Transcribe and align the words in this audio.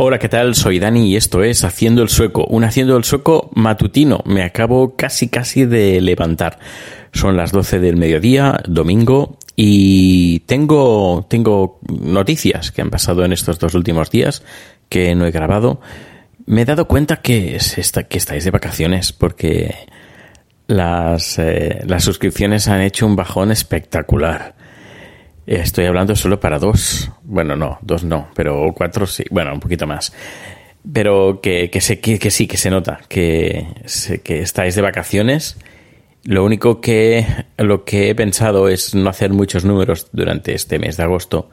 Hola, 0.00 0.18
¿qué 0.20 0.28
tal? 0.28 0.54
Soy 0.54 0.78
Dani 0.78 1.10
y 1.10 1.16
esto 1.16 1.42
es 1.42 1.64
Haciendo 1.64 2.02
el 2.02 2.08
Sueco, 2.08 2.46
un 2.46 2.62
Haciendo 2.62 2.96
el 2.96 3.02
Sueco 3.02 3.50
matutino. 3.54 4.22
Me 4.26 4.44
acabo 4.44 4.94
casi 4.94 5.28
casi 5.28 5.64
de 5.64 6.00
levantar. 6.00 6.58
Son 7.12 7.36
las 7.36 7.52
12 7.52 7.78
del 7.78 7.96
mediodía, 7.96 8.60
domingo, 8.66 9.38
y 9.56 10.40
tengo, 10.40 11.26
tengo 11.28 11.80
noticias 11.88 12.70
que 12.70 12.80
han 12.80 12.90
pasado 12.90 13.24
en 13.24 13.32
estos 13.32 13.58
dos 13.58 13.74
últimos 13.74 14.10
días 14.10 14.44
que 14.88 15.14
no 15.14 15.26
he 15.26 15.30
grabado. 15.30 15.80
Me 16.46 16.62
he 16.62 16.64
dado 16.64 16.86
cuenta 16.86 17.16
que, 17.16 17.58
se 17.58 17.82
que 18.06 18.18
estáis 18.18 18.44
de 18.44 18.50
vacaciones 18.50 19.12
porque 19.12 19.74
las, 20.68 21.38
eh, 21.38 21.82
las 21.86 22.04
suscripciones 22.04 22.68
han 22.68 22.82
hecho 22.82 23.06
un 23.06 23.16
bajón 23.16 23.50
espectacular. 23.50 24.54
Estoy 25.46 25.86
hablando 25.86 26.14
solo 26.14 26.38
para 26.38 26.58
dos. 26.58 27.10
Bueno, 27.24 27.56
no, 27.56 27.78
dos 27.82 28.04
no, 28.04 28.28
pero 28.34 28.72
cuatro 28.76 29.06
sí. 29.06 29.24
Bueno, 29.30 29.54
un 29.54 29.60
poquito 29.60 29.86
más. 29.86 30.12
Pero 30.92 31.40
que, 31.40 31.70
que, 31.70 31.80
sé, 31.80 32.00
que, 32.00 32.18
que 32.18 32.30
sí, 32.30 32.46
que 32.46 32.56
se 32.56 32.70
nota, 32.70 33.00
que, 33.08 33.66
que 34.22 34.40
estáis 34.40 34.74
de 34.74 34.82
vacaciones. 34.82 35.56
Lo 36.24 36.44
único 36.44 36.80
que, 36.80 37.24
lo 37.56 37.84
que 37.84 38.10
he 38.10 38.14
pensado 38.14 38.68
es 38.68 38.94
no 38.94 39.08
hacer 39.08 39.32
muchos 39.32 39.64
números 39.64 40.08
durante 40.12 40.54
este 40.54 40.78
mes 40.78 40.96
de 40.96 41.04
agosto 41.04 41.48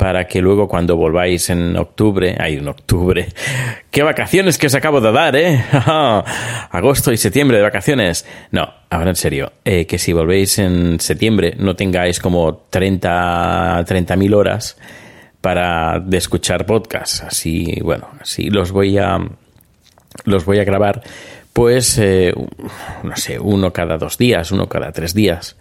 para 0.00 0.26
que 0.26 0.40
luego 0.40 0.66
cuando 0.66 0.96
volváis 0.96 1.50
en 1.50 1.76
octubre, 1.76 2.34
ay, 2.40 2.54
en 2.54 2.66
octubre, 2.68 3.28
qué 3.90 4.02
vacaciones 4.02 4.56
que 4.56 4.68
os 4.68 4.74
acabo 4.74 4.98
de 4.98 5.12
dar, 5.12 5.36
¿eh? 5.36 5.62
Agosto 6.70 7.12
y 7.12 7.18
septiembre 7.18 7.58
de 7.58 7.62
vacaciones. 7.62 8.24
No, 8.50 8.66
ahora 8.88 9.10
en 9.10 9.16
serio, 9.16 9.52
eh, 9.62 9.84
que 9.84 9.98
si 9.98 10.14
volvéis 10.14 10.58
en 10.58 10.98
septiembre 11.00 11.54
no 11.58 11.76
tengáis 11.76 12.18
como 12.18 12.62
30 12.70 13.84
30.000 13.84 14.34
horas 14.34 14.78
para 15.42 16.00
de 16.00 16.16
escuchar 16.16 16.64
podcasts. 16.64 17.22
Así, 17.22 17.78
bueno, 17.82 18.08
así 18.22 18.48
los 18.48 18.72
voy 18.72 18.96
a 18.96 19.18
los 20.24 20.46
voy 20.46 20.60
a 20.60 20.64
grabar, 20.64 21.02
pues, 21.52 21.98
eh, 21.98 22.32
no 23.02 23.16
sé, 23.16 23.38
uno 23.38 23.72
cada 23.72 23.98
dos 23.98 24.18
días, 24.18 24.52
uno 24.52 24.68
cada 24.68 24.92
tres 24.92 25.14
días. 25.14 25.56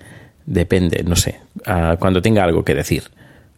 Depende, 0.46 1.04
no 1.04 1.16
sé, 1.16 1.40
cuando 2.00 2.22
tenga 2.22 2.44
algo 2.44 2.64
que 2.64 2.74
decir. 2.74 3.04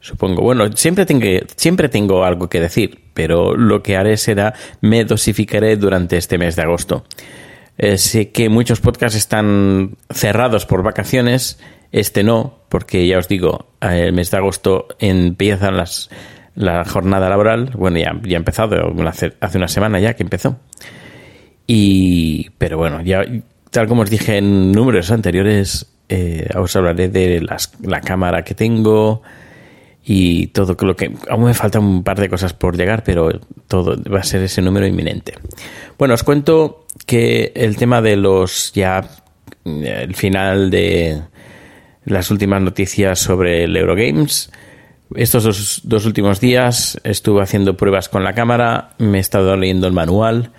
Supongo, 0.02 0.42
bueno, 0.42 0.66
siempre 0.76 1.06
tengo, 1.06 1.26
siempre 1.56 1.88
tengo 1.88 2.26
algo 2.26 2.50
que 2.50 2.60
decir, 2.60 3.00
pero 3.14 3.56
lo 3.56 3.84
que 3.84 3.96
haré 3.96 4.18
será 4.18 4.56
me 4.82 5.06
dosificaré 5.06 5.78
durante 5.78 6.18
este 6.18 6.40
mes 6.40 6.56
de 6.56 6.64
agosto. 6.64 7.06
Eh, 7.78 7.98
sé 7.98 8.32
que 8.32 8.50
muchos 8.50 8.82
podcasts 8.82 9.18
están 9.18 9.96
cerrados 10.10 10.66
por 10.66 10.82
vacaciones, 10.82 11.60
este 11.92 12.24
no, 12.24 12.60
porque 12.68 13.06
ya 13.08 13.20
os 13.20 13.28
digo, 13.28 13.68
eh, 13.80 14.06
el 14.08 14.14
mes 14.14 14.32
de 14.32 14.38
agosto 14.38 14.88
empiezan 15.00 15.78
las, 15.78 16.10
la 16.56 16.84
jornada 16.84 17.30
laboral, 17.30 17.72
bueno, 17.76 18.00
ya, 18.00 18.20
ya 18.24 18.38
ha 18.38 18.40
empezado, 18.40 18.94
hace 19.40 19.58
una 19.58 19.68
semana 19.68 20.00
ya 20.00 20.16
que 20.16 20.24
empezó. 20.24 20.60
Y, 21.68 22.50
pero 22.58 22.78
bueno, 22.78 23.02
ya, 23.02 23.24
tal 23.70 23.88
como 23.88 24.02
os 24.02 24.10
dije 24.10 24.38
en 24.38 24.72
números 24.72 25.12
anteriores, 25.12 25.88
eh, 26.10 26.48
os 26.56 26.76
hablaré 26.76 27.08
de 27.10 27.42
las- 27.42 27.72
la 27.82 28.02
cámara 28.02 28.44
que 28.44 28.54
tengo 28.56 29.22
y 30.04 30.48
todo 30.48 30.76
lo 30.86 30.96
que. 30.96 31.12
Aún 31.30 31.46
me 31.46 31.54
faltan 31.54 31.84
un 31.84 32.04
par 32.04 32.20
de 32.20 32.28
cosas 32.30 32.54
por 32.54 32.76
llegar, 32.76 33.04
pero 33.04 33.40
todo 33.68 33.96
va 34.12 34.20
a 34.20 34.24
ser 34.24 34.42
ese 34.44 34.62
número 34.62 34.86
inminente. 34.88 35.34
Bueno, 35.98 36.14
os 36.16 36.24
cuento 36.24 36.86
que 37.06 37.52
el 37.56 37.78
tema 37.78 38.02
de 38.02 38.16
los 38.18 38.74
ya. 38.74 39.08
El 39.64 40.16
final 40.16 40.72
de 40.72 41.22
las 42.06 42.32
últimas 42.32 42.62
noticias 42.64 43.20
sobre 43.20 43.66
el 43.66 43.78
Eurogames. 43.78 44.52
Estos 45.14 45.82
dos 45.84 46.06
últimos 46.06 46.40
días 46.40 47.00
estuve 47.04 47.44
haciendo 47.44 47.78
pruebas 47.78 48.10
con 48.10 48.24
la 48.24 48.34
cámara, 48.34 48.92
me 48.98 49.18
he 49.20 49.22
estado 49.22 49.56
leyendo 49.58 49.86
el 49.86 49.94
manual 49.94 50.52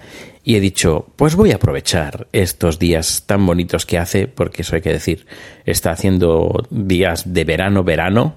y 0.45 0.57
he 0.57 0.61
dicho, 0.61 1.07
pues 1.17 1.37
voy 1.37 1.53
a 1.53 1.57
aprovechar 1.57 2.27
estos 2.33 2.79
días 2.79 3.25
tan 3.27 3.47
bonitos 3.47 3.87
que 3.87 3.99
hace, 3.99 4.27
porque 4.27 4.63
eso 4.63 4.75
hay 4.75 4.83
que 4.83 4.93
decir, 4.93 5.27
está 5.65 5.93
haciendo 5.93 6.67
días 6.71 7.33
de 7.33 7.45
verano, 7.45 7.85
verano, 7.85 8.37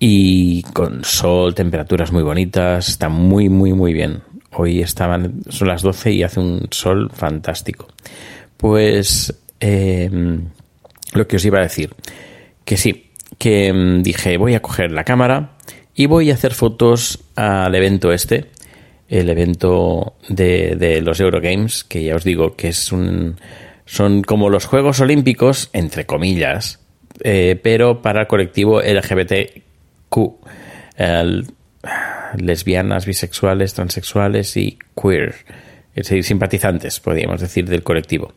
y 0.00 0.62
con 0.62 1.04
sol, 1.04 1.54
temperaturas 1.54 2.12
muy 2.12 2.22
bonitas, 2.22 2.88
está 2.88 3.08
muy, 3.08 3.48
muy, 3.48 3.72
muy 3.72 3.92
bien. 3.92 4.22
Hoy 4.52 4.80
estaban, 4.80 5.42
son 5.48 5.68
las 5.68 5.82
12 5.82 6.12
y 6.12 6.22
hace 6.22 6.40
un 6.40 6.68
sol 6.70 7.10
fantástico. 7.12 7.88
Pues 8.56 9.34
eh, 9.60 10.10
lo 11.12 11.28
que 11.28 11.36
os 11.36 11.44
iba 11.44 11.58
a 11.58 11.62
decir, 11.62 11.94
que 12.64 12.76
sí, 12.76 13.10
que 13.38 13.72
mm, 13.72 14.02
dije 14.02 14.36
voy 14.36 14.54
a 14.54 14.62
coger 14.62 14.90
la 14.90 15.04
cámara 15.04 15.52
y 15.94 16.06
voy 16.06 16.30
a 16.30 16.34
hacer 16.34 16.54
fotos 16.54 17.20
al 17.34 17.74
evento 17.74 18.12
este, 18.12 18.50
el 19.08 19.30
evento 19.30 20.14
de, 20.28 20.76
de 20.76 21.00
los 21.00 21.18
Eurogames, 21.20 21.84
que 21.84 22.04
ya 22.04 22.16
os 22.16 22.24
digo 22.24 22.56
que 22.56 22.68
es 22.68 22.92
un, 22.92 23.36
son 23.88 24.22
como 24.22 24.50
los 24.50 24.66
Juegos 24.66 25.00
Olímpicos, 25.00 25.70
entre 25.72 26.04
comillas, 26.04 26.80
eh, 27.24 27.58
pero 27.62 28.02
para 28.02 28.22
el 28.22 28.26
colectivo 28.26 28.82
LGBTQ, 28.82 30.16
lesbianas, 32.36 33.06
bisexuales, 33.06 33.72
transexuales 33.72 34.56
y 34.56 34.78
queer, 35.00 35.34
es 35.94 36.08
decir, 36.08 36.22
simpatizantes, 36.22 37.00
podríamos 37.00 37.40
decir, 37.40 37.66
del 37.66 37.82
colectivo. 37.82 38.34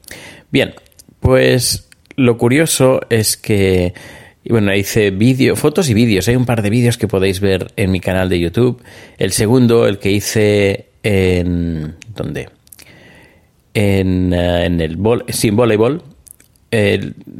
Bien, 0.52 0.74
pues 1.20 1.90
lo 2.16 2.38
curioso 2.38 3.02
es 3.10 3.36
que, 3.36 3.94
y 4.44 4.52
bueno, 4.52 4.74
hice 4.74 5.12
vídeo, 5.12 5.56
fotos 5.56 5.90
y 5.90 5.94
vídeos. 5.94 6.28
Hay 6.28 6.36
un 6.36 6.46
par 6.46 6.62
de 6.62 6.70
vídeos 6.70 6.98
que 6.98 7.08
podéis 7.08 7.40
ver 7.40 7.72
en 7.76 7.92
mi 7.92 8.00
canal 8.00 8.30
de 8.30 8.40
YouTube. 8.40 8.82
El 9.18 9.32
segundo, 9.32 9.88
el 9.88 10.00
que 10.00 10.12
hice 10.12 10.88
en... 11.04 11.96
¿Dónde? 12.16 12.50
En, 13.74 14.34
eh, 14.34 14.66
en 14.66 14.82
el 14.82 14.98
vol 14.98 15.26
sí, 15.30 15.50
en 15.50 15.56
voleibol. 15.56 16.04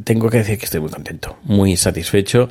Tengo 0.04 0.28
que 0.28 0.38
decir 0.38 0.58
que 0.58 0.66
estoy 0.66 0.80
muy 0.80 0.90
contento, 0.90 1.38
muy 1.44 1.76
satisfecho 1.76 2.48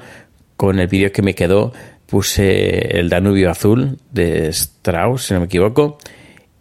con 0.58 0.80
el 0.80 0.88
vídeo 0.88 1.12
que 1.12 1.22
me 1.22 1.36
quedó. 1.36 1.74
Puse 2.08 2.98
el 3.00 3.08
Danubio 3.08 3.50
Azul 3.50 4.00
de 4.12 4.50
Strauss, 4.50 5.28
si 5.28 5.34
no 5.34 5.40
me 5.40 5.46
equivoco, 5.46 5.98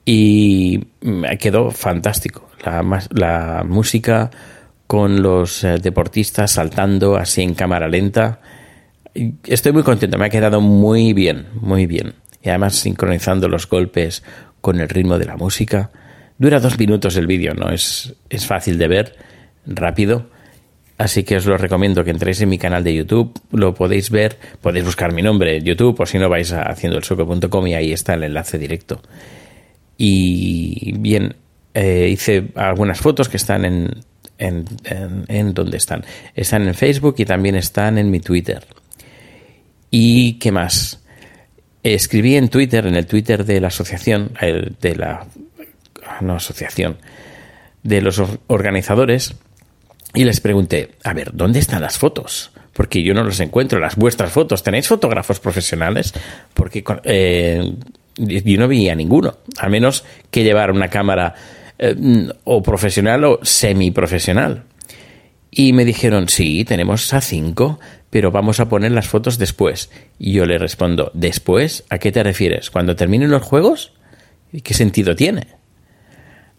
y 0.04 0.84
me 1.00 1.37
quedó 1.38 1.70
fantástico. 1.70 2.48
La, 2.64 2.82
la 3.10 3.64
música 3.66 4.31
con 4.90 5.22
los 5.22 5.62
eh, 5.62 5.78
deportistas 5.78 6.50
saltando 6.50 7.14
así 7.14 7.42
en 7.42 7.54
cámara 7.54 7.87
lenta. 7.87 8.40
Estoy 9.44 9.70
muy 9.70 9.84
contento, 9.84 10.19
me 10.19 10.26
ha 10.26 10.31
quedado 10.31 10.60
muy 10.60 11.12
bien, 11.12 11.46
muy 11.54 11.87
bien. 11.87 12.14
Y 12.42 12.48
además 12.48 12.75
sincronizando 12.75 13.46
los 13.46 13.69
golpes 13.69 14.25
con 14.60 14.81
el 14.81 14.88
ritmo 14.88 15.16
de 15.16 15.26
la 15.26 15.37
música. 15.37 15.92
Dura 16.38 16.58
dos 16.58 16.76
minutos 16.76 17.16
el 17.16 17.28
vídeo, 17.28 17.54
no 17.54 17.70
es, 17.70 18.16
es 18.31 18.46
fácil 18.46 18.78
de 18.78 18.88
ver. 18.88 19.16
rápido. 19.64 20.26
Así 20.98 21.22
que 21.22 21.37
os 21.37 21.46
lo 21.46 21.56
recomiendo 21.56 22.02
que 22.02 22.10
entréis 22.10 22.40
en 22.40 22.48
mi 22.48 22.58
canal 22.58 22.82
de 22.82 22.92
YouTube, 22.92 23.40
lo 23.52 23.72
podéis 23.75 24.10
ver, 24.10 24.38
podéis 24.60 24.87
buscar 24.87 25.12
mi 25.12 25.22
nombre 25.22 25.58
en 25.58 25.64
YouTube 25.64 26.00
o 26.00 26.04
si 26.04 26.19
no 26.19 26.28
vais 26.28 26.50
a 26.50 26.62
haciendoelsueco.com 26.62 27.66
y 27.69 27.75
ahí 27.75 27.92
está 27.92 28.14
el 28.14 28.25
enlace 28.25 28.58
directo. 28.58 29.00
Y 29.96 30.94
bien, 30.98 31.37
eh, 31.75 32.08
hice 32.10 32.48
algunas 32.56 32.98
fotos 32.98 33.28
que 33.28 33.37
están 33.37 33.64
en, 33.64 34.10
en, 34.40 34.64
en, 35.28 35.54
donde 35.54 35.76
están. 35.76 36.04
Están 36.34 36.66
en 36.66 36.75
Facebook 36.75 37.14
y 37.19 37.25
también 37.25 37.54
están 37.54 37.98
en 37.98 38.10
mi 38.10 38.19
Twitter. 38.20 38.66
¿Y 39.90 40.34
qué 40.34 40.50
más? 40.50 41.00
Escribí 41.82 42.37
en 42.37 42.48
Twitter, 42.48 42.87
en 42.87 42.96
el 42.96 43.06
Twitter 43.06 43.44
de 43.44 43.60
la 43.60 43.69
asociación, 43.69 44.32
de 44.81 44.96
la 44.96 45.26
no 46.20 46.34
asociación, 46.37 46.96
de 47.82 48.02
los 48.02 48.19
or- 48.19 48.40
organizadores, 48.48 49.34
y 50.14 50.25
les 50.25 50.40
pregunté, 50.40 50.90
a 51.04 51.12
ver, 51.14 51.31
¿dónde 51.32 51.60
están 51.60 51.82
las 51.82 51.96
fotos? 51.96 52.50
Porque 52.72 53.02
yo 53.02 53.14
no 53.14 53.22
los 53.22 53.40
encuentro, 53.40 53.78
las 53.78 53.96
vuestras 53.96 54.32
fotos. 54.32 54.62
¿Tenéis 54.62 54.88
fotógrafos 54.88 55.38
profesionales? 55.40 56.12
Porque 56.54 56.82
eh, 57.04 57.75
yo 58.16 58.58
no 58.58 58.69
veía 58.69 58.94
ninguno, 58.94 59.38
a 59.58 59.69
menos 59.69 60.04
que 60.31 60.42
llevar 60.44 60.70
una 60.70 60.88
cámara 60.88 61.34
eh, 61.82 62.29
o 62.44 62.62
profesional 62.62 63.25
o 63.25 63.41
semiprofesional. 63.43 64.65
Y 65.50 65.73
me 65.73 65.87
dijeron, 65.87 66.29
sí, 66.29 66.65
tenemos 66.67 67.12
a 67.15 67.23
cinco, 67.23 67.81
pero 68.11 68.31
vamos 68.31 68.61
a 68.61 68.69
poner 68.69 68.93
las 68.93 69.09
fotos 69.09 69.38
después. 69.38 69.91
Y 70.19 70.32
yo 70.35 70.44
le 70.44 70.59
respondo, 70.59 71.11
¿después? 71.15 71.85
¿A 71.88 71.99
qué 71.99 72.12
te 72.12 72.23
refieres? 72.23 72.71
¿Cuando 72.71 72.97
terminen 72.97 73.31
los 73.31 73.43
juegos? 73.43 73.94
¿Y 74.53 74.61
qué 74.61 74.75
sentido 74.75 75.17
tiene? 75.17 75.47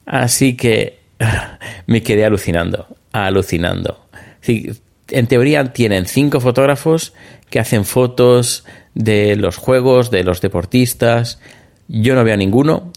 Así 0.07 0.57
que 0.57 0.99
me 1.85 2.01
quedé 2.01 2.25
alucinando, 2.25 2.87
alucinando. 3.11 4.07
En 4.41 5.27
teoría 5.27 5.71
tienen 5.71 6.07
cinco 6.07 6.39
fotógrafos 6.39 7.13
que 7.51 7.59
hacen 7.59 7.85
fotos 7.85 8.65
de 8.95 9.35
los 9.35 9.57
juegos, 9.57 10.09
de 10.09 10.23
los 10.23 10.41
deportistas. 10.41 11.39
Yo 11.87 12.15
no 12.15 12.23
veo 12.23 12.33
a 12.33 12.37
ninguno. 12.37 12.91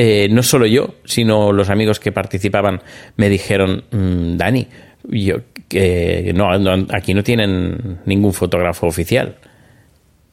Eh, 0.00 0.28
no 0.30 0.44
solo 0.44 0.64
yo, 0.66 0.94
sino 1.04 1.50
los 1.50 1.70
amigos 1.70 1.98
que 1.98 2.12
participaban 2.12 2.82
me 3.16 3.28
dijeron, 3.28 3.82
"Mm, 3.90 4.36
Dani, 4.36 4.68
yo, 5.08 5.38
que 5.66 6.30
no, 6.36 6.48
aquí 6.92 7.14
no 7.14 7.24
tienen 7.24 7.98
ningún 8.04 8.32
fotógrafo 8.32 8.86
oficial. 8.86 9.38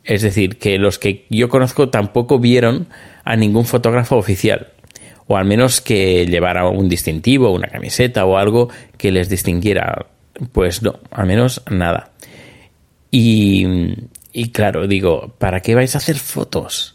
Es 0.04 0.22
decir, 0.22 0.60
que 0.60 0.78
los 0.78 1.00
que 1.00 1.26
yo 1.32 1.50
conozco 1.50 1.90
tampoco 1.90 2.38
vieron 2.38 2.90
a 3.24 3.36
ningún 3.36 3.66
fotógrafo 3.66 4.18
oficial. 4.18 4.68
O 5.26 5.36
al 5.36 5.46
menos 5.46 5.82
que 5.82 6.28
llevara 6.28 6.70
un 6.70 6.88
distintivo, 6.88 7.50
una 7.50 7.68
camiseta 7.68 8.24
o 8.26 8.38
algo 8.38 8.70
que 9.00 9.12
les 9.12 9.30
distinguiera. 9.30 10.06
Pues 10.52 10.84
no, 10.84 11.00
al 11.10 11.26
menos 11.26 11.64
nada. 11.72 12.12
Y 13.10 13.96
claro, 14.54 14.86
digo, 14.86 15.34
¿para 15.40 15.62
qué 15.62 15.74
vais 15.74 15.96
a 15.96 15.98
hacer 15.98 16.18
fotos? 16.18 16.95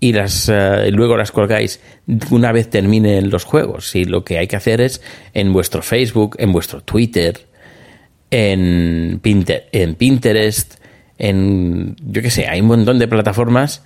Y 0.00 0.12
las 0.12 0.48
eh, 0.48 0.90
luego 0.92 1.16
las 1.16 1.32
colgáis 1.32 1.80
una 2.30 2.52
vez 2.52 2.68
terminen 2.70 3.30
los 3.30 3.44
juegos. 3.44 3.94
Y 3.94 4.04
lo 4.04 4.24
que 4.24 4.38
hay 4.38 4.46
que 4.46 4.56
hacer 4.56 4.80
es 4.80 5.00
en 5.32 5.52
vuestro 5.52 5.82
Facebook, 5.82 6.36
en 6.38 6.52
vuestro 6.52 6.82
Twitter, 6.82 7.46
en, 8.30 9.20
Pinter- 9.22 9.68
en 9.72 9.94
Pinterest, 9.94 10.74
en 11.18 11.96
yo 12.00 12.22
qué 12.22 12.30
sé, 12.30 12.48
hay 12.48 12.60
un 12.60 12.66
montón 12.68 12.98
de 12.98 13.08
plataformas 13.08 13.82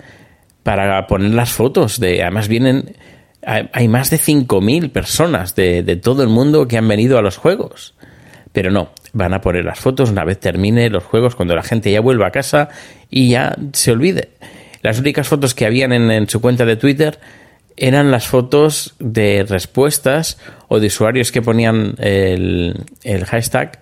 para 0.62 1.06
poner 1.06 1.34
las 1.34 1.50
fotos. 1.52 2.00
De, 2.00 2.22
además 2.22 2.48
vienen, 2.48 2.96
hay, 3.42 3.88
más 3.88 4.10
de 4.10 4.18
5.000 4.18 4.90
personas 4.90 5.54
de, 5.54 5.82
de 5.82 5.96
todo 5.96 6.22
el 6.22 6.28
mundo 6.28 6.66
que 6.66 6.78
han 6.78 6.88
venido 6.88 7.18
a 7.18 7.22
los 7.22 7.36
juegos. 7.36 7.94
Pero 8.52 8.70
no, 8.70 8.90
van 9.12 9.34
a 9.34 9.40
poner 9.40 9.64
las 9.64 9.78
fotos 9.78 10.10
una 10.10 10.24
vez 10.24 10.40
termine 10.40 10.88
los 10.90 11.04
juegos, 11.04 11.36
cuando 11.36 11.54
la 11.54 11.62
gente 11.62 11.92
ya 11.92 12.00
vuelva 12.00 12.28
a 12.28 12.30
casa 12.32 12.70
y 13.10 13.30
ya 13.30 13.56
se 13.72 13.92
olvide. 13.92 14.30
Las 14.82 14.98
únicas 14.98 15.28
fotos 15.28 15.54
que 15.54 15.66
habían 15.66 15.92
en, 15.92 16.28
su 16.28 16.40
cuenta 16.40 16.64
de 16.64 16.76
Twitter 16.76 17.18
eran 17.76 18.10
las 18.10 18.26
fotos 18.26 18.94
de 18.98 19.44
respuestas 19.48 20.38
o 20.68 20.80
de 20.80 20.88
usuarios 20.88 21.32
que 21.32 21.42
ponían 21.42 21.94
el, 21.98 22.84
el 23.02 23.24
hashtag 23.24 23.80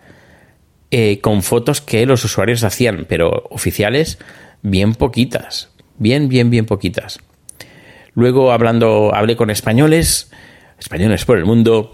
eh, 0.90 1.20
con 1.20 1.42
fotos 1.42 1.80
que 1.80 2.06
los 2.06 2.24
usuarios 2.24 2.62
hacían, 2.62 3.06
pero 3.08 3.44
oficiales, 3.50 4.18
bien 4.62 4.94
poquitas. 4.94 5.70
Bien, 5.98 6.28
bien, 6.28 6.50
bien 6.50 6.66
poquitas. 6.66 7.18
Luego, 8.14 8.52
hablando, 8.52 9.14
hablé 9.14 9.36
con 9.36 9.50
españoles, 9.50 10.30
españoles 10.78 11.24
por 11.24 11.38
el 11.38 11.44
mundo, 11.44 11.92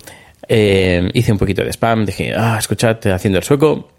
eh, 0.48 1.10
hice 1.14 1.32
un 1.32 1.38
poquito 1.38 1.64
de 1.64 1.70
spam, 1.72 2.04
dije, 2.04 2.34
ah, 2.36 2.56
escuchad, 2.58 2.98
haciendo 3.06 3.38
el 3.38 3.44
sueco. 3.44 3.90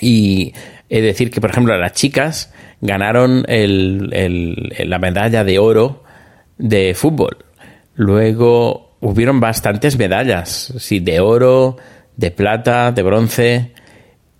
Y 0.00 0.52
de 0.88 1.02
decir 1.02 1.30
que, 1.30 1.40
por 1.40 1.50
ejemplo, 1.50 1.76
las 1.76 1.92
chicas 1.92 2.52
ganaron 2.80 3.44
el- 3.48 4.72
la 4.84 4.98
medalla 4.98 5.44
de 5.44 5.58
oro 5.58 6.02
de 6.58 6.94
fútbol. 6.94 7.38
Luego 7.94 8.96
hubieron 9.00 9.40
bastantes 9.40 9.98
medallas, 9.98 10.72
sí, 10.78 11.00
de 11.00 11.20
oro, 11.20 11.76
de 12.16 12.30
plata, 12.30 12.92
de 12.92 13.02
bronce. 13.02 13.72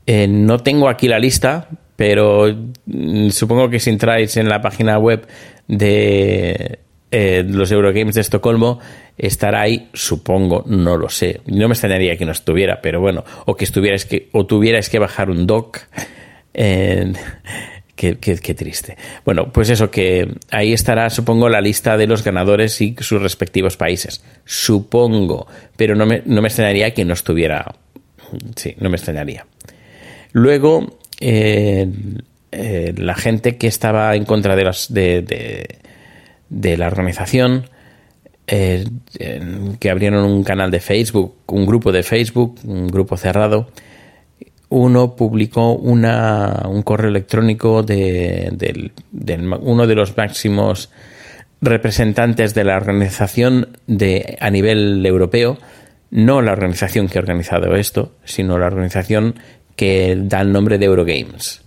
Eh, 0.06 0.28
no 0.28 0.58
tengo 0.58 0.88
aquí 0.88 1.08
la 1.08 1.18
lista, 1.18 1.68
pero 1.96 2.46
mm, 2.86 3.30
supongo 3.30 3.68
que 3.70 3.80
si 3.80 3.90
entráis 3.90 4.36
en 4.36 4.48
la 4.48 4.60
página 4.60 4.98
web 4.98 5.26
de 5.68 6.78
eh, 7.10 7.44
los 7.48 7.70
Eurogames 7.72 8.14
de 8.14 8.20
Estocolmo, 8.20 8.78
estará 9.16 9.62
ahí, 9.62 9.88
supongo, 9.94 10.64
no 10.66 10.96
lo 10.96 11.08
sé. 11.08 11.40
No 11.46 11.68
me 11.68 11.72
extrañaría 11.74 12.16
que 12.16 12.26
no 12.26 12.32
estuviera, 12.32 12.80
pero 12.82 13.00
bueno, 13.00 13.24
o 13.46 13.56
que 13.56 13.64
estuvierais 13.64 14.04
que, 14.04 14.28
o 14.32 14.44
tuvierais 14.46 14.88
que 14.90 14.98
bajar 14.98 15.30
un 15.30 15.46
doc. 15.46 15.78
Qué, 17.94 18.54
triste. 18.56 18.96
Bueno, 19.24 19.52
pues 19.52 19.70
eso, 19.70 19.90
que 19.90 20.28
ahí 20.50 20.72
estará, 20.72 21.10
supongo, 21.10 21.48
la 21.48 21.60
lista 21.60 21.96
de 21.96 22.06
los 22.06 22.24
ganadores 22.24 22.80
y 22.80 22.94
sus 23.00 23.20
respectivos 23.22 23.76
países. 23.76 24.24
Supongo, 24.44 25.46
pero 25.76 25.94
no 25.94 26.06
me, 26.06 26.22
no 26.24 26.40
me 26.42 26.48
extrañaría 26.48 26.92
que 26.94 27.04
no 27.04 27.14
estuviera. 27.14 27.74
Sí, 28.56 28.74
no 28.78 28.88
me 28.90 28.96
extrañaría. 28.96 29.46
Luego, 30.32 30.98
eh, 31.20 31.88
eh, 32.52 32.94
la 32.96 33.14
gente 33.14 33.56
que 33.56 33.66
estaba 33.66 34.14
en 34.16 34.24
contra 34.24 34.56
de, 34.56 34.64
las, 34.64 34.92
de, 34.92 35.22
de- 35.22 35.78
de 36.48 36.76
la 36.76 36.86
organización, 36.86 37.68
eh, 38.46 38.84
que 39.80 39.90
abrieron 39.90 40.24
un 40.24 40.44
canal 40.44 40.70
de 40.70 40.78
Facebook, 40.80 41.34
un 41.46 41.66
grupo 41.66 41.90
de 41.90 42.02
Facebook, 42.04 42.60
un 42.64 42.86
grupo 42.86 43.16
cerrado, 43.16 43.68
uno 44.68 45.14
publicó 45.14 45.72
una, 45.72 46.62
un 46.68 46.82
correo 46.82 47.10
electrónico 47.10 47.82
de, 47.82 48.90
uno 49.60 49.86
de 49.86 49.94
los 49.94 50.16
máximos 50.16 50.90
representantes 51.60 52.54
de 52.54 52.64
la 52.64 52.76
organización 52.76 53.78
de, 53.86 54.36
a 54.40 54.50
nivel 54.50 55.04
europeo, 55.06 55.58
no 56.10 56.42
la 56.42 56.52
organización 56.52 57.08
que 57.08 57.18
ha 57.18 57.22
organizado 57.22 57.74
esto, 57.76 58.12
sino 58.24 58.58
la 58.58 58.66
organización 58.66 59.36
que 59.76 60.16
da 60.18 60.40
el 60.40 60.52
nombre 60.52 60.78
de 60.78 60.86
Eurogames. 60.86 61.62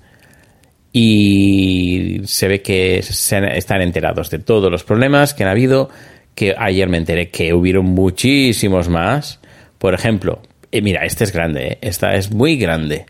Y 0.91 2.21
se 2.25 2.47
ve 2.47 2.61
que 2.61 3.01
se 3.03 3.57
están 3.57 3.81
enterados 3.81 4.29
de 4.29 4.39
todos 4.39 4.71
los 4.71 4.83
problemas 4.83 5.33
que 5.33 5.43
han 5.43 5.49
habido, 5.49 5.89
que 6.33 6.55
ayer 6.57 6.89
me 6.89 6.97
enteré 6.97 7.29
que 7.29 7.53
hubieron 7.53 7.85
muchísimos 7.85 8.89
más. 8.89 9.39
Por 9.77 9.93
ejemplo, 9.93 10.41
eh, 10.71 10.81
mira, 10.81 11.05
este 11.05 11.23
es 11.23 11.33
grande, 11.33 11.67
eh, 11.67 11.77
esta 11.81 12.15
es 12.15 12.31
muy 12.31 12.57
grande. 12.57 13.05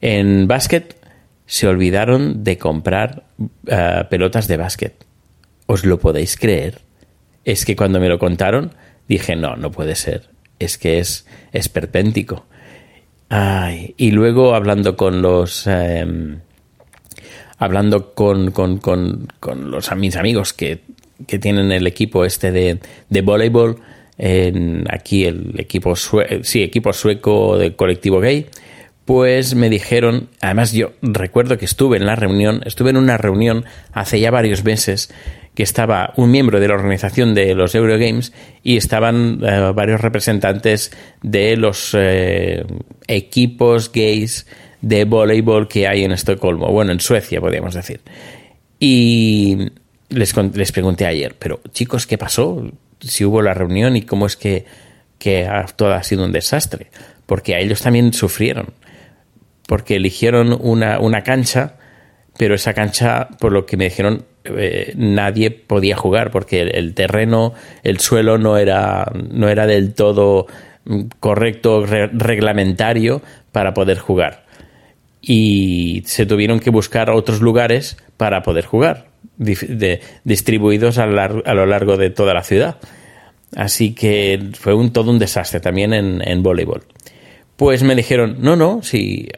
En 0.00 0.46
básquet 0.46 0.96
se 1.46 1.66
olvidaron 1.66 2.44
de 2.44 2.58
comprar 2.58 3.24
eh, 3.66 4.04
pelotas 4.10 4.48
de 4.48 4.56
básquet. 4.56 5.04
¿Os 5.66 5.84
lo 5.84 5.98
podéis 5.98 6.36
creer? 6.36 6.80
Es 7.44 7.64
que 7.64 7.76
cuando 7.76 8.00
me 8.00 8.08
lo 8.08 8.18
contaron 8.18 8.72
dije, 9.08 9.36
no, 9.36 9.56
no 9.56 9.70
puede 9.70 9.94
ser. 9.94 10.28
Es 10.58 10.76
que 10.76 10.98
es 10.98 11.26
esperpéntico. 11.52 12.46
Ay, 13.28 13.94
y 13.96 14.10
luego 14.10 14.54
hablando 14.54 14.96
con 14.96 15.22
los... 15.22 15.66
em, 15.66 16.40
hablando 17.58 18.14
con, 18.14 18.50
con, 18.52 18.78
con, 18.78 19.28
con 19.40 19.70
los, 19.70 19.94
mis 19.96 20.16
amigos 20.16 20.52
que, 20.52 20.82
que 21.26 21.38
tienen 21.38 21.72
el 21.72 21.86
equipo 21.86 22.24
este 22.24 22.52
de, 22.52 22.78
de 23.08 23.22
voleibol, 23.22 23.80
en, 24.18 24.84
aquí 24.90 25.24
el 25.24 25.54
equipo, 25.58 25.94
sue- 25.96 26.40
sí, 26.42 26.62
equipo 26.62 26.92
sueco 26.92 27.56
del 27.56 27.76
colectivo 27.76 28.20
gay, 28.20 28.46
pues 29.04 29.54
me 29.54 29.70
dijeron, 29.70 30.28
además 30.40 30.72
yo 30.72 30.92
recuerdo 31.00 31.56
que 31.56 31.64
estuve 31.64 31.96
en 31.96 32.04
la 32.04 32.14
reunión, 32.16 32.60
estuve 32.66 32.90
en 32.90 32.98
una 32.98 33.16
reunión 33.16 33.64
hace 33.92 34.20
ya 34.20 34.30
varios 34.30 34.64
meses 34.64 35.10
que 35.54 35.62
estaba 35.62 36.12
un 36.16 36.30
miembro 36.30 36.60
de 36.60 36.68
la 36.68 36.74
organización 36.74 37.34
de 37.34 37.54
los 37.54 37.74
Eurogames 37.74 38.32
y 38.62 38.76
estaban 38.76 39.40
eh, 39.42 39.72
varios 39.74 40.00
representantes 40.02 40.92
de 41.22 41.56
los 41.56 41.96
eh, 41.98 42.64
equipos 43.06 43.90
gays 43.90 44.46
de 44.82 45.04
voleibol 45.04 45.66
que 45.66 45.88
hay 45.88 46.04
en 46.04 46.12
Estocolmo, 46.12 46.70
bueno, 46.70 46.92
en 46.92 47.00
Suecia 47.00 47.40
podríamos 47.40 47.74
decir. 47.74 48.00
Y 48.78 49.56
les, 50.10 50.36
les 50.54 50.70
pregunté 50.72 51.06
ayer, 51.06 51.34
pero 51.38 51.60
chicos, 51.72 52.06
¿qué 52.06 52.18
pasó? 52.18 52.70
Si 53.00 53.24
hubo 53.24 53.42
la 53.42 53.54
reunión 53.54 53.96
y 53.96 54.02
cómo 54.02 54.26
es 54.26 54.36
que 54.36 54.64
que 55.18 55.50
todo 55.74 55.94
ha 55.94 56.02
sido 56.04 56.24
un 56.24 56.30
desastre, 56.30 56.90
porque 57.26 57.56
a 57.56 57.58
ellos 57.58 57.82
también 57.82 58.12
sufrieron, 58.12 58.68
porque 59.66 59.96
eligieron 59.96 60.56
una, 60.60 61.00
una 61.00 61.22
cancha, 61.24 61.74
pero 62.38 62.54
esa 62.54 62.72
cancha, 62.72 63.28
por 63.40 63.50
lo 63.50 63.66
que 63.66 63.76
me 63.76 63.84
dijeron, 63.86 64.24
eh, 64.44 64.92
nadie 64.96 65.50
podía 65.50 65.96
jugar, 65.96 66.30
porque 66.30 66.60
el, 66.62 66.94
terreno, 66.94 67.52
el 67.82 67.98
suelo 67.98 68.38
no 68.38 68.58
era, 68.58 69.10
no 69.12 69.48
era 69.48 69.66
del 69.66 69.92
todo 69.92 70.46
mm, 70.84 71.00
correcto, 71.18 71.84
re- 71.84 72.06
reglamentario 72.12 73.20
para 73.50 73.74
poder 73.74 73.98
jugar. 73.98 74.44
Y 75.20 76.04
se 76.06 76.26
tuvieron 76.26 76.60
que 76.60 76.70
buscar 76.70 77.10
otros 77.10 77.40
lugares 77.40 77.96
para 78.16 78.42
poder 78.42 78.66
jugar, 78.66 79.07
distribuidos 80.24 80.98
a, 80.98 81.06
lar- 81.06 81.42
a 81.46 81.54
lo 81.54 81.66
largo 81.66 81.96
de 81.96 82.10
toda 82.10 82.34
la 82.34 82.42
ciudad. 82.42 82.76
Así 83.56 83.94
que 83.94 84.50
fue 84.58 84.74
un, 84.74 84.92
todo 84.92 85.10
un 85.10 85.18
desastre 85.18 85.60
también 85.60 85.92
en, 85.94 86.42
voleibol. 86.42 86.84
Pues 87.56 87.82
me 87.82 87.94
dijeron, 87.94 88.36
no, 88.40 88.56
no, 88.56 88.80
si 88.82 89.28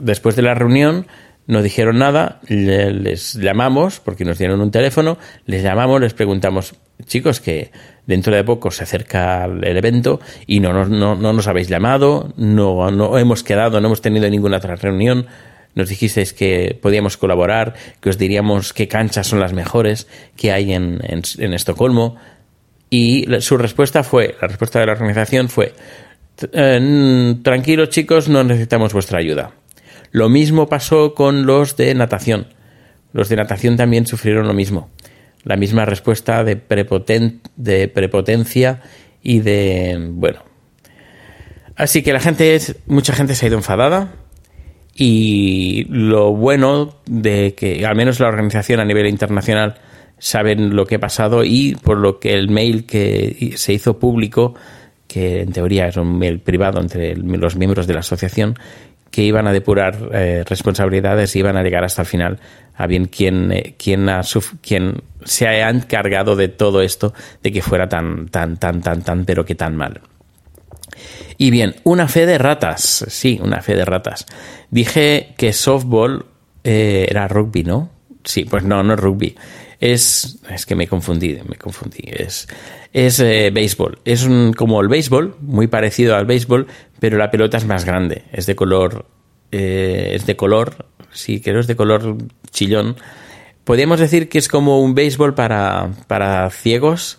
después 0.00 0.36
de 0.36 0.42
la 0.42 0.54
reunión 0.54 1.06
no 1.46 1.62
dijeron 1.62 1.98
nada, 1.98 2.40
le- 2.48 2.92
les 2.92 3.34
llamamos, 3.34 4.00
porque 4.00 4.24
nos 4.24 4.38
dieron 4.38 4.60
un 4.60 4.70
teléfono, 4.70 5.18
les 5.44 5.62
llamamos, 5.62 6.00
les 6.00 6.14
preguntamos, 6.14 6.74
chicos, 7.06 7.40
que 7.40 7.70
dentro 8.06 8.34
de 8.34 8.44
poco 8.44 8.70
se 8.70 8.84
acerca 8.84 9.44
el 9.44 9.76
evento 9.76 10.20
y 10.46 10.60
no, 10.60 10.72
nos- 10.72 10.88
no, 10.88 11.16
no 11.16 11.32
nos 11.34 11.46
habéis 11.46 11.68
llamado, 11.68 12.32
no, 12.38 12.90
no 12.90 13.18
hemos 13.18 13.42
quedado, 13.42 13.78
no 13.80 13.88
hemos 13.88 14.00
tenido 14.00 14.30
ninguna 14.30 14.56
otra 14.58 14.76
reunión, 14.76 15.26
nos 15.74 15.88
dijisteis 15.88 16.32
que 16.32 16.78
podíamos 16.80 17.16
colaborar, 17.16 17.74
que 18.00 18.10
os 18.10 18.18
diríamos 18.18 18.72
qué 18.72 18.86
canchas 18.88 19.26
son 19.26 19.40
las 19.40 19.52
mejores 19.52 20.06
que 20.36 20.52
hay 20.52 20.72
en, 20.72 21.00
en, 21.02 21.54
Estocolmo. 21.54 22.16
Y 22.90 23.26
su 23.40 23.56
respuesta 23.56 24.04
fue, 24.04 24.36
la 24.40 24.46
respuesta 24.48 24.78
de 24.78 24.86
la 24.86 24.92
organización 24.92 25.48
fue, 25.48 25.72
"T- 26.36 26.48
eh, 26.52 27.34
tranquilos 27.42 27.88
chicos, 27.88 28.28
no 28.28 28.44
necesitamos 28.44 28.92
vuestra 28.92 29.18
ayuda. 29.18 29.52
Lo 30.12 30.28
mismo 30.28 30.68
pasó 30.68 31.14
con 31.14 31.44
los 31.46 31.76
de 31.76 31.92
natación. 31.94 32.46
Los 33.12 33.28
de 33.28 33.36
natación 33.36 33.76
también 33.76 34.06
sufrieron 34.06 34.46
lo 34.46 34.54
mismo. 34.54 34.90
La 35.42 35.56
misma 35.56 35.84
respuesta 35.84 36.44
de, 36.44 36.56
prepoten- 36.56 37.40
de 37.56 37.88
prepotencia 37.88 38.80
y 39.22 39.40
de... 39.40 39.98
bueno. 40.12 40.44
Así 41.76 42.02
que 42.02 42.12
la 42.12 42.20
gente, 42.20 42.54
es- 42.54 42.76
mucha 42.86 43.12
gente 43.14 43.34
se 43.34 43.46
ha 43.46 43.48
ido 43.48 43.58
enfadada 43.58 44.14
y 44.96 45.86
lo 45.88 46.32
bueno 46.32 46.94
de 47.06 47.54
que 47.54 47.84
al 47.84 47.96
menos 47.96 48.20
la 48.20 48.28
organización 48.28 48.80
a 48.80 48.84
nivel 48.84 49.06
internacional 49.06 49.76
saben 50.18 50.76
lo 50.76 50.86
que 50.86 50.96
ha 50.96 51.00
pasado 51.00 51.44
y 51.44 51.76
por 51.82 51.98
lo 51.98 52.20
que 52.20 52.32
el 52.32 52.48
mail 52.48 52.86
que 52.86 53.54
se 53.56 53.72
hizo 53.72 53.98
público, 53.98 54.54
que 55.08 55.42
en 55.42 55.52
teoría 55.52 55.88
es 55.88 55.96
un 55.96 56.18
mail 56.18 56.40
privado 56.40 56.80
entre 56.80 57.16
los 57.16 57.56
miembros 57.56 57.86
de 57.86 57.94
la 57.94 58.00
asociación, 58.00 58.56
que 59.10 59.22
iban 59.22 59.46
a 59.46 59.52
depurar 59.52 60.10
eh, 60.12 60.44
responsabilidades 60.46 61.34
y 61.36 61.40
iban 61.40 61.56
a 61.56 61.62
llegar 61.62 61.84
hasta 61.84 62.02
el 62.02 62.08
final 62.08 62.40
a 62.76 62.86
bien 62.86 63.06
quién, 63.06 63.52
eh, 63.52 63.74
quién, 63.78 64.08
ha 64.08 64.22
quién 64.60 65.02
se 65.24 65.46
ha 65.46 65.70
encargado 65.70 66.34
de 66.36 66.48
todo 66.48 66.82
esto, 66.82 67.14
de 67.42 67.52
que 67.52 67.62
fuera 67.62 67.88
tan, 67.88 68.28
tan, 68.28 68.56
tan, 68.56 68.80
tan, 68.80 69.02
tan, 69.02 69.24
pero 69.24 69.44
que 69.44 69.54
tan 69.54 69.76
mal. 69.76 70.00
Y 71.38 71.50
bien, 71.50 71.74
una 71.84 72.08
fe 72.08 72.26
de 72.26 72.38
ratas. 72.38 73.04
Sí, 73.08 73.38
una 73.42 73.60
fe 73.62 73.74
de 73.76 73.84
ratas. 73.84 74.26
Dije 74.70 75.34
que 75.36 75.52
softball 75.52 76.26
eh, 76.64 77.06
era 77.08 77.28
rugby, 77.28 77.64
¿no? 77.64 77.90
Sí, 78.24 78.44
pues 78.44 78.64
no, 78.64 78.82
no 78.82 78.94
es 78.94 79.00
rugby. 79.00 79.36
Es, 79.80 80.38
es 80.50 80.64
que 80.64 80.74
me 80.74 80.86
confundí, 80.86 81.38
me 81.48 81.56
confundí. 81.56 82.04
Es, 82.06 82.48
es 82.92 83.20
eh, 83.20 83.50
béisbol. 83.52 83.98
Es 84.04 84.24
un- 84.24 84.52
como 84.54 84.80
el 84.80 84.88
béisbol, 84.88 85.36
muy 85.40 85.66
parecido 85.66 86.16
al 86.16 86.24
béisbol, 86.26 86.66
pero 87.00 87.18
la 87.18 87.30
pelota 87.30 87.58
es 87.58 87.66
más 87.66 87.84
grande. 87.84 88.22
Es 88.32 88.46
de 88.46 88.56
color, 88.56 89.04
eh, 89.52 90.12
es 90.14 90.24
de 90.26 90.36
color, 90.36 90.86
sí, 91.12 91.40
creo 91.40 91.60
es 91.60 91.66
de 91.66 91.76
color 91.76 92.16
chillón. 92.50 92.96
Podríamos 93.64 94.00
decir 94.00 94.28
que 94.28 94.38
es 94.38 94.48
como 94.48 94.80
un 94.80 94.94
béisbol 94.94 95.34
para, 95.34 95.90
para 96.06 96.48
ciegos. 96.50 97.18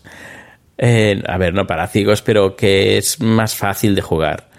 Eh, 0.78 1.22
a 1.28 1.38
ver, 1.38 1.54
no 1.54 1.66
para 1.68 1.88
ciegos, 1.88 2.22
pero 2.22 2.56
que 2.56 2.98
es 2.98 3.22
más 3.22 3.56
fácil 3.56 3.96
de 3.96 4.02
jugar. 4.02 4.50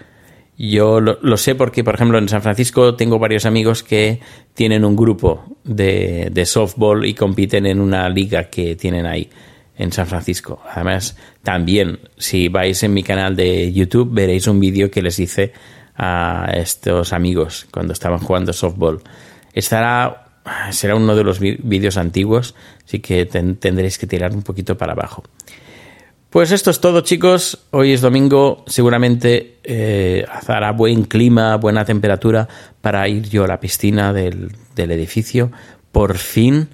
Yo 0.57 0.99
lo, 0.99 1.37
sé 1.37 1.53
porque, 1.53 1.83
por 1.83 1.93
ejemplo, 1.93 2.17
en 2.17 2.27
San 2.27 2.41
Francisco 2.41 2.95
tengo 2.95 3.19
varios 3.19 3.45
amigos 3.45 3.83
que 3.83 4.19
tienen 4.55 4.83
un 4.83 4.95
grupo 4.95 5.45
de, 5.63 6.29
de 6.31 6.45
softball 6.47 7.05
y 7.05 7.13
compiten 7.13 7.67
en 7.67 7.79
una 7.79 8.09
liga 8.09 8.45
que 8.45 8.75
tienen 8.75 9.05
ahí 9.05 9.29
en 9.77 9.91
San 9.91 10.07
Francisco. 10.07 10.59
Además, 10.73 11.15
también, 11.43 11.99
si 12.17 12.47
vais 12.47 12.81
en 12.81 12.95
mi 12.95 13.03
canal 13.03 13.35
de 13.35 13.71
YouTube, 13.71 14.09
veréis 14.11 14.47
un 14.47 14.59
vídeo 14.59 14.89
que 14.89 15.03
les 15.03 15.19
hice 15.19 15.53
a 15.95 16.49
estos 16.55 17.13
amigos 17.13 17.67
cuando 17.71 17.93
estaban 17.93 18.17
jugando 18.17 18.51
softball. 18.51 19.03
Estará, 19.53 20.39
será 20.71 20.95
uno 20.95 21.15
de 21.15 21.23
los 21.23 21.39
vídeos 21.39 21.97
antiguos, 21.97 22.55
así 22.83 22.99
que 22.99 23.27
ten- 23.27 23.57
tendréis 23.57 23.99
que 23.99 24.07
tirar 24.07 24.33
un 24.33 24.41
poquito 24.41 24.75
para 24.75 24.93
abajo. 24.93 25.23
Pues 26.37 26.51
esto 26.51 26.69
es 26.69 26.79
todo, 26.79 27.01
chicos. 27.01 27.65
Hoy 27.71 27.93
es 27.93 28.01
domingo. 28.01 28.63
Seguramente 28.67 29.57
eh, 29.63 30.23
hará 30.45 30.71
buen 30.71 31.05
clima, 31.05 31.57
buena 31.57 31.83
temperatura 31.83 32.47
para 32.79 33.07
ir 33.07 33.27
yo 33.27 33.45
a 33.45 33.47
la 33.47 33.59
piscina 33.59 34.13
del, 34.13 34.51
del 34.75 34.91
edificio. 34.91 35.51
Por 35.91 36.19
fin, 36.19 36.69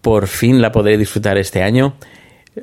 por 0.00 0.28
fin 0.28 0.62
la 0.62 0.72
podré 0.72 0.96
disfrutar 0.96 1.36
este 1.36 1.62
año. 1.62 1.96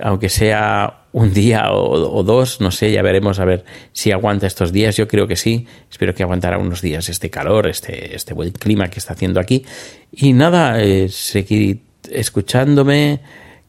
Aunque 0.01 0.27
sea 0.29 1.03
un 1.11 1.35
día 1.35 1.71
o, 1.71 2.23
dos, 2.23 2.61
no 2.61 2.71
sé, 2.71 2.91
ya 2.91 3.03
veremos 3.03 3.39
a 3.39 3.45
ver 3.45 3.63
si 3.91 4.11
aguanta 4.11 4.47
estos 4.47 4.73
días. 4.73 4.97
Yo 4.97 5.07
creo 5.07 5.27
que 5.27 5.35
sí. 5.35 5.67
Espero 5.91 6.15
que 6.15 6.23
aguantará 6.23 6.57
unos 6.57 6.81
días 6.81 7.09
este 7.09 7.29
calor, 7.29 7.67
este, 7.67 8.15
este 8.15 8.33
buen 8.33 8.53
clima 8.53 8.87
que 8.87 8.97
está 8.97 9.13
haciendo 9.13 9.39
aquí. 9.39 9.65
Y 10.11 10.33
nada, 10.33 10.81
eh, 10.81 11.09
seguid 11.09 11.77
escuchándome. 12.09 13.19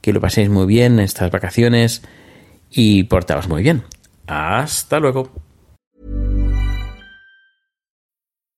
Que 0.00 0.14
lo 0.14 0.20
paséis 0.22 0.48
muy 0.48 0.64
bien 0.64 0.94
en 0.94 1.00
estas 1.00 1.30
vacaciones 1.30 2.00
y 2.70 3.04
portaos 3.04 3.48
muy 3.48 3.62
bien. 3.62 3.82
Hasta 4.26 5.00
luego. 5.00 5.30